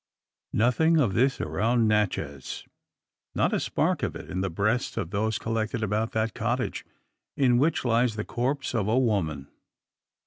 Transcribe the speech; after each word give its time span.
Nothing 0.55 0.97
of 0.97 1.13
this 1.13 1.39
around 1.39 1.87
Natchez 1.87 2.65
not 3.35 3.53
a 3.53 3.59
spark 3.59 4.01
of 4.01 4.15
it 4.15 4.31
in 4.31 4.41
the 4.41 4.49
breasts 4.49 4.97
of 4.97 5.11
those 5.11 5.37
collected 5.37 5.83
about 5.83 6.11
that 6.13 6.33
cottage, 6.33 6.83
in 7.37 7.59
which 7.59 7.85
lies 7.85 8.15
the 8.15 8.25
corpse 8.25 8.73
of 8.73 8.87
a 8.87 8.97
woman. 8.97 9.47